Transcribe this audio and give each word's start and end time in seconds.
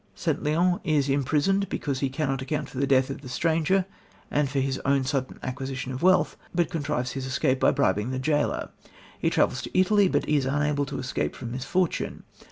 St. 0.15 0.41
Leon 0.41 0.79
is 0.83 1.09
imprisoned 1.09 1.69
because 1.69 1.99
he 1.99 2.09
cannot 2.09 2.41
account 2.41 2.67
for 2.69 2.79
the 2.79 2.87
death 2.87 3.11
of 3.11 3.21
the 3.21 3.29
stranger 3.29 3.85
and 4.31 4.49
for 4.49 4.59
his 4.59 4.81
own 4.83 5.03
sudden 5.03 5.37
acquisition 5.43 5.91
of 5.91 6.01
wealth, 6.01 6.37
but 6.55 6.71
contrives 6.71 7.11
his 7.11 7.27
escape 7.27 7.59
by 7.59 7.69
bribing 7.69 8.09
the 8.09 8.17
jailor. 8.17 8.71
He 9.19 9.29
travels 9.29 9.61
to 9.61 9.79
Italy, 9.79 10.07
but 10.07 10.27
is 10.27 10.47
unable 10.47 10.87
to 10.87 10.97
escape 10.97 11.35
from 11.35 11.51
misfortune. 11.51 12.23